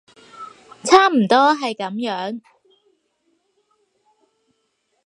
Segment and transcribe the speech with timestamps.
[0.83, 2.41] 差唔多係噉樣